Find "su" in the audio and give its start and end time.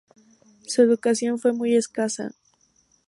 0.65-0.81